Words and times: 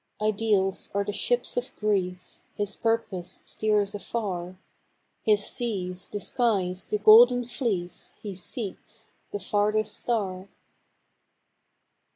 Ideals 0.19 0.89
are 0.95 1.03
the 1.03 1.13
ships 1.13 1.57
of 1.57 1.75
Greece 1.75 2.41
His 2.55 2.75
purpose 2.75 3.41
steers 3.45 3.93
afar: 3.93 4.57
His 5.21 5.45
seas, 5.45 6.07
the 6.07 6.19
skies, 6.19 6.87
the 6.87 6.97
Golden 6.97 7.45
Fleece 7.45 8.09
He 8.19 8.33
seeks, 8.33 9.11
the 9.31 9.37
farthest 9.37 9.95
star. 9.99 10.49